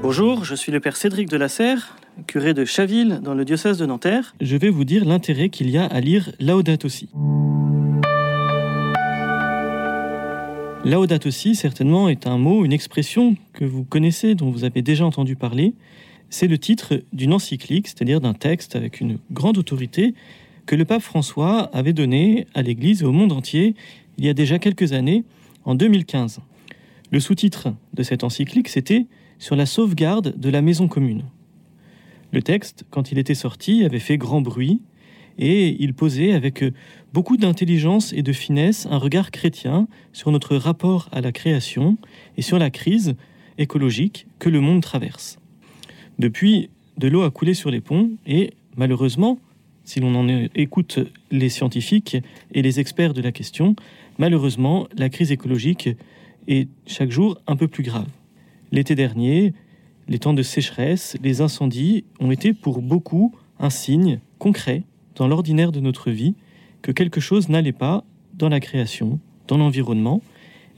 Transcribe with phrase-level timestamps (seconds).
[0.00, 1.98] Bonjour, je suis le père Cédric de la Serre,
[2.28, 4.36] curé de Chaville dans le diocèse de Nanterre.
[4.40, 7.08] Je vais vous dire l'intérêt qu'il y a à lire Laudato Si.
[10.84, 15.04] Laudato Si, certainement, est un mot, une expression que vous connaissez, dont vous avez déjà
[15.04, 15.74] entendu parler.
[16.30, 20.14] C'est le titre d'une encyclique, c'est-à-dire d'un texte avec une grande autorité
[20.66, 23.74] que le pape François avait donné à l'Église et au monde entier
[24.16, 25.24] il y a déjà quelques années,
[25.64, 26.38] en 2015.
[27.10, 29.06] Le sous-titre de cette encyclique, c'était
[29.38, 31.24] Sur la sauvegarde de la maison commune.
[32.32, 34.82] Le texte, quand il était sorti, avait fait grand bruit
[35.38, 36.64] et il posait avec
[37.14, 41.96] beaucoup d'intelligence et de finesse un regard chrétien sur notre rapport à la création
[42.36, 43.14] et sur la crise
[43.58, 45.38] écologique que le monde traverse.
[46.18, 49.38] Depuis, de l'eau a coulé sur les ponts et, malheureusement,
[49.84, 50.98] si l'on en écoute
[51.30, 52.16] les scientifiques
[52.52, 53.76] et les experts de la question,
[54.18, 55.88] malheureusement, la crise écologique
[56.48, 58.08] est chaque jour un peu plus grave.
[58.72, 59.54] L'été dernier,
[60.08, 64.82] les temps de sécheresse, les incendies ont été pour beaucoup un signe concret
[65.16, 66.34] dans l'ordinaire de notre vie
[66.82, 70.22] que quelque chose n'allait pas dans la création, dans l'environnement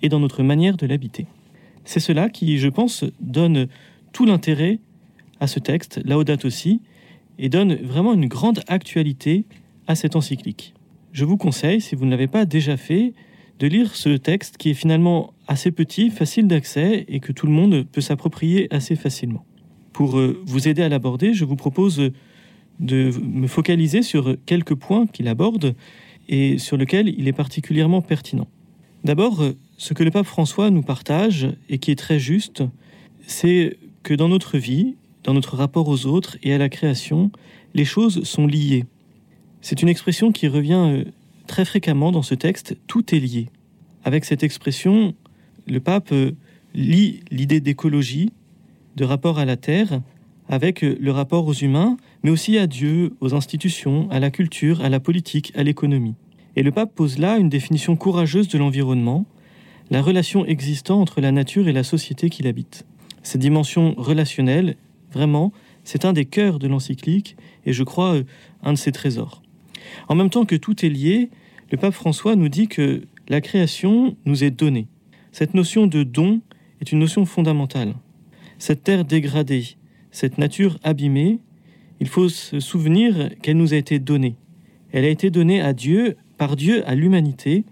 [0.02, 1.26] et dans notre manière de l'habiter.
[1.84, 3.68] C'est cela qui, je pense, donne
[4.12, 4.78] tout l'intérêt
[5.40, 6.80] à ce texte, Laudato aussi,
[7.38, 9.44] et donne vraiment une grande actualité
[9.86, 10.74] à cette encyclique.
[11.12, 13.14] Je vous conseille, si vous ne l'avez pas déjà fait,
[13.60, 17.52] de lire ce texte qui est finalement assez petit, facile d'accès et que tout le
[17.52, 19.44] monde peut s'approprier assez facilement.
[19.92, 22.10] Pour euh, vous aider à l'aborder, je vous propose
[22.80, 25.74] de me focaliser sur quelques points qu'il aborde
[26.28, 28.48] et sur lesquels il est particulièrement pertinent.
[29.04, 32.62] D'abord, euh, ce que le pape François nous partage et qui est très juste,
[33.26, 37.30] c'est que dans notre vie, dans notre rapport aux autres et à la création,
[37.74, 38.86] les choses sont liées.
[39.60, 41.04] C'est une expression qui revient euh,
[41.50, 43.48] très fréquemment dans ce texte, tout est lié.
[44.04, 45.14] Avec cette expression,
[45.66, 46.30] le pape euh,
[46.74, 48.32] lie l'idée d'écologie,
[48.94, 50.00] de rapport à la terre,
[50.48, 54.80] avec euh, le rapport aux humains, mais aussi à Dieu, aux institutions, à la culture,
[54.80, 56.14] à la politique, à l'économie.
[56.54, 59.26] Et le pape pose là une définition courageuse de l'environnement,
[59.90, 62.86] la relation existant entre la nature et la société qui l'habite.
[63.24, 64.76] Cette dimension relationnelle
[65.12, 67.36] Vraiment, c'est un des cœurs de l'encyclique
[67.66, 68.24] et je crois euh,
[68.62, 69.42] un de ses trésors.
[70.08, 71.30] En même temps que tout est lié,
[71.70, 74.88] le pape François nous dit que la création nous est donnée.
[75.32, 76.40] Cette notion de don
[76.80, 77.94] est une notion fondamentale.
[78.58, 79.76] Cette terre dégradée,
[80.10, 81.38] cette nature abîmée,
[82.00, 84.36] il faut se souvenir qu'elle nous a été donnée.
[84.92, 87.64] Elle a été donnée à Dieu, par Dieu à l'humanité,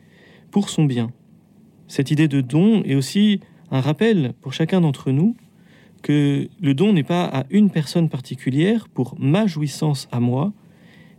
[0.51, 1.11] pour son bien.
[1.89, 3.41] Cette idée de don est aussi
[3.71, 5.37] un rappel pour chacun d'entre nous
[6.03, 10.53] que le don n'est pas à une personne particulière pour ma jouissance à moi,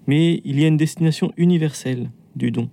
[0.09, 2.67] mais il y a une destination universelle du don.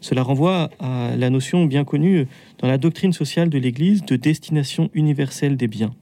[0.00, 2.28] Cela renvoie à la notion bien connue
[2.58, 5.96] dans la doctrine sociale de l'Église de destination universelle des biens.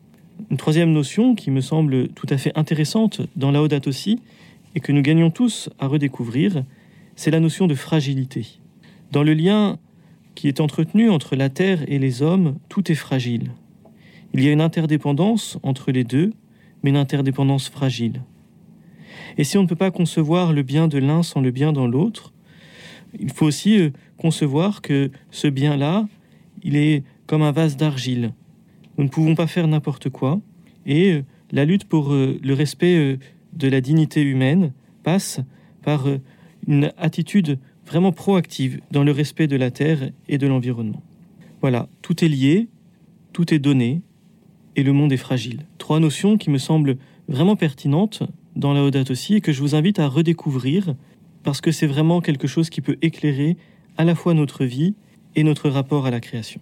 [0.51, 4.21] Une troisième notion qui me semble tout à fait intéressante dans la aussi,
[4.75, 6.65] et que nous gagnons tous à redécouvrir,
[7.17, 8.47] c'est la notion de fragilité.
[9.11, 9.79] Dans le lien
[10.35, 13.53] qui est entretenu entre la terre et les hommes, tout est fragile.
[14.35, 16.35] Il y a une interdépendance entre les deux,
[16.83, 18.21] mais une interdépendance fragile.
[19.39, 21.87] Et si on ne peut pas concevoir le bien de l'un sans le bien dans
[21.87, 22.33] l'autre,
[23.19, 26.07] il faut aussi euh, concevoir que ce bien-là,
[26.63, 28.33] il est comme un vase d'argile.
[28.99, 30.41] Nous ne pouvons pas faire n'importe quoi,
[30.87, 33.19] et euh, la lutte pour euh, le respect
[33.53, 34.73] de la dignité humaine
[35.03, 35.41] passe
[35.83, 36.07] par
[36.67, 41.03] une attitude vraiment proactive dans le respect de la terre et de l'environnement.
[41.61, 42.69] Voilà, tout est lié,
[43.33, 44.01] tout est donné,
[44.77, 45.67] et le monde est fragile.
[45.79, 46.97] Trois notions qui me semblent
[47.29, 48.23] vraiment pertinentes
[48.57, 50.95] dans la Odate aussi et que je vous invite à redécouvrir
[51.43, 53.57] parce que c'est vraiment quelque chose qui peut éclairer
[53.97, 54.95] à la fois notre vie
[55.35, 56.61] et notre rapport à la création.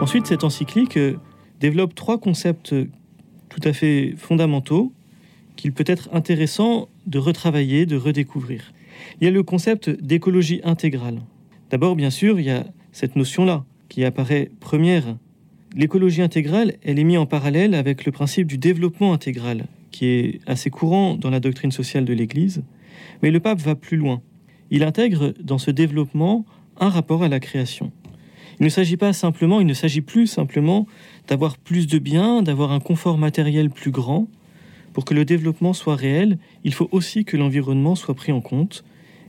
[0.00, 1.16] Ensuite, cette encyclique euh,
[1.60, 2.74] développe trois concepts
[3.48, 4.92] tout à fait fondamentaux
[5.56, 8.72] qu'il peut être intéressant de retravailler, de redécouvrir.
[9.20, 11.20] Il y a le concept d'écologie intégrale.
[11.70, 15.16] D'abord, bien sûr, il y a cette notion-là qui apparaît première.
[15.76, 20.40] L'écologie intégrale, elle est mise en parallèle avec le principe du développement intégral, qui est
[20.46, 22.62] assez courant dans la doctrine sociale de l'Église.
[23.22, 24.22] Mais le pape va plus loin.
[24.70, 26.46] Il intègre dans ce développement
[26.78, 27.92] un rapport à la création.
[28.60, 30.86] Il ne s'agit pas simplement, il ne s'agit plus simplement
[31.28, 34.26] d'avoir plus de biens, d'avoir un confort matériel plus grand.
[34.94, 38.84] Pour que le développement soit réel, il faut aussi que l'environnement soit pris en compte.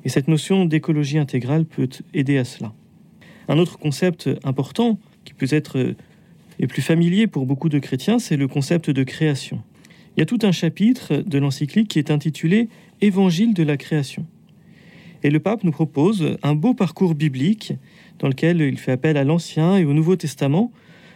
[0.05, 2.73] Et cette notion d'écologie intégrale peut aider à cela.
[3.49, 5.95] Un autre concept important qui peut être
[6.59, 9.61] et plus familier pour beaucoup de chrétiens, c'est le concept de création.
[10.15, 12.67] Il y a tout un chapitre de l'encyclique qui est intitulé
[13.01, 14.25] Évangile de la création.
[15.23, 17.73] Et le pape nous propose un beau parcours biblique
[18.19, 20.71] dans lequel il fait appel à l'Ancien et au Nouveau Testament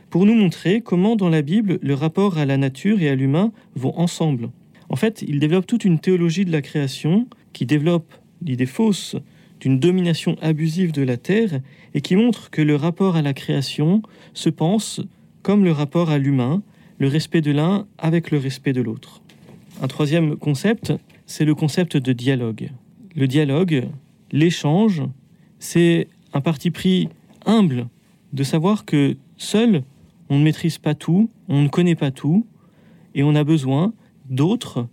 [0.10, 3.52] pour nous montrer comment dans la Bible le rapport à la nature et à l'humain
[3.76, 4.50] vont ensemble.
[4.90, 9.16] En fait, il développe toute une théologie de la création qui développe l'idée fausse
[9.60, 11.60] d'une domination abusive de la terre
[11.94, 14.02] et qui montre que le rapport à la création
[14.34, 15.02] se pense
[15.44, 16.64] comme le rapport à l'humain,
[16.98, 19.22] le respect de l'un avec le respect de l'autre.
[19.82, 20.94] Un troisième concept,
[21.26, 22.72] c'est le concept de dialogue.
[23.16, 23.88] Le dialogue,
[24.32, 25.04] l'échange,
[25.60, 27.10] c'est un parti pris
[27.46, 27.88] humble
[28.32, 29.84] de savoir que seul,
[30.30, 32.48] on ne maîtrise pas tout, on ne connaît pas tout,
[33.14, 33.94] et on a besoin
[34.30, 34.88] d'autres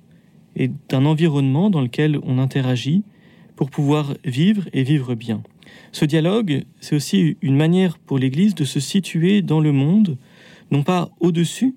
[0.56, 3.04] et d'un environnement dans lequel on interagit
[3.56, 5.42] pour pouvoir vivre et vivre bien.
[5.92, 10.18] Ce dialogue, c'est aussi une manière pour l'Église de se situer dans le monde,
[10.70, 11.74] non pas au-dessus,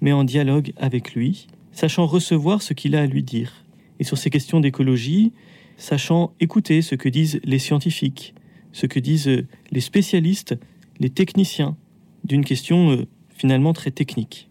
[0.00, 3.64] mais en dialogue avec lui, sachant recevoir ce qu'il a à lui dire.
[3.98, 5.32] Et sur ces questions d'écologie,
[5.76, 8.34] sachant écouter ce que disent les scientifiques,
[8.72, 10.58] ce que disent les spécialistes,
[11.00, 11.76] les techniciens,
[12.24, 14.48] d'une question euh, finalement très technique.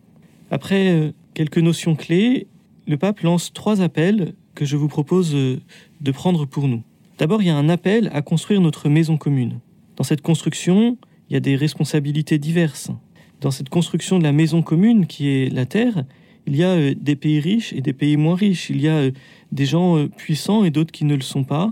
[0.52, 2.48] Après euh, quelques notions clés,
[2.88, 5.60] le pape lance trois appels que je vous propose euh,
[6.02, 6.84] de prendre pour nous.
[7.20, 9.60] D'abord, il y a un appel à construire notre maison commune.
[9.96, 10.98] Dans cette construction,
[11.30, 12.92] il y a des responsabilités diverses.
[13.42, 16.04] Dans cette construction de la maison commune qui est la Terre,
[16.46, 18.70] il y a des pays riches et des pays moins riches.
[18.70, 19.10] Il y a
[19.52, 21.72] des gens puissants et d'autres qui ne le sont pas.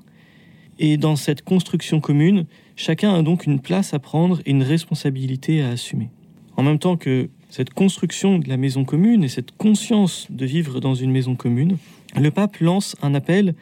[0.79, 5.61] Et dans cette construction commune, chacun a donc une place à prendre et une responsabilité
[5.61, 6.09] à assumer.
[6.55, 10.79] En même temps que cette construction de la maison commune et cette conscience de vivre
[10.79, 11.77] dans une maison commune,
[12.15, 13.55] le pape lance un appel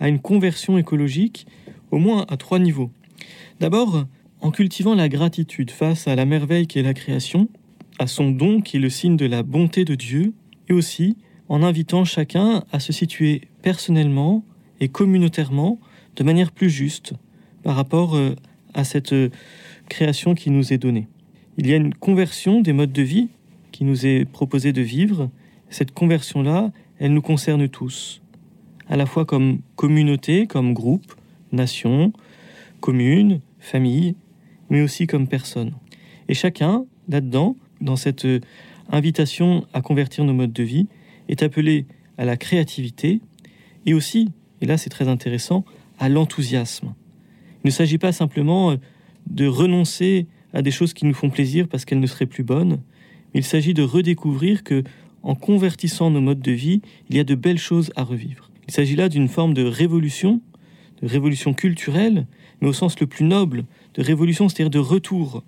[0.00, 1.46] à une conversion écologique
[1.90, 2.90] au moins à trois niveaux.
[3.60, 4.04] D'abord,
[4.40, 7.48] en cultivant la gratitude face à la merveille qu'est la création,
[7.98, 10.32] à son don qui est le signe de la bonté de Dieu,
[10.68, 11.16] et aussi
[11.48, 14.44] en invitant chacun à se situer personnellement
[14.80, 15.78] et communautairement
[16.16, 17.14] de manière plus juste
[17.62, 18.34] par rapport euh,
[18.74, 19.30] à cette euh,
[19.88, 21.08] création qui nous est donnée.
[21.56, 23.28] Il y a une conversion des modes de vie
[23.72, 25.30] qui nous est proposée de vivre.
[25.70, 28.20] Cette conversion-là, elle nous concerne tous,
[28.88, 31.14] à la fois comme communauté, comme groupe,
[31.52, 32.12] nation,
[32.80, 34.14] commune, famille,
[34.70, 35.72] mais aussi comme personne.
[36.28, 38.40] Et chacun, là-dedans, dans cette euh,
[38.90, 40.86] invitation à convertir nos modes de vie,
[41.28, 41.86] est appelé
[42.16, 43.20] à la créativité
[43.86, 44.30] et aussi,
[44.60, 45.64] et là c'est très intéressant,
[45.98, 46.94] à l'enthousiasme.
[47.64, 48.76] Il ne s'agit pas simplement euh,
[49.26, 52.80] de renoncer à des choses qui nous font plaisir parce qu'elles ne seraient plus bonnes,
[53.34, 54.84] mais il s'agit de redécouvrir que,
[55.22, 56.80] en convertissant nos modes de vie,
[57.10, 58.50] il y a de belles choses à revivre.
[58.66, 60.40] Il s'agit là d'une forme de révolution,
[61.02, 62.26] de révolution culturelle,
[62.60, 63.64] mais au sens le plus noble,
[64.02, 65.42] révolution, c'est-à-dire de retour,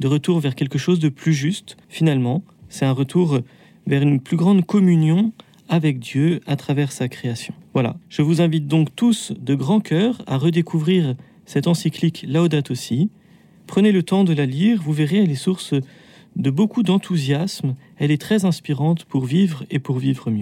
[0.00, 1.76] de retour vers quelque chose de plus juste.
[1.88, 3.40] Finalement, c'est un retour
[3.86, 5.32] vers une plus grande communion
[5.68, 7.54] avec Dieu à travers sa création.
[7.72, 11.14] Voilà, je vous invite donc tous de grand cœur à redécouvrir
[11.46, 13.10] cette encyclique Laudato Si.
[13.66, 15.74] Prenez le temps de la lire, vous verrez, elle est source
[16.36, 20.40] de beaucoup d'enthousiasme, elle est très inspirante pour vivre et pour vivre mieux.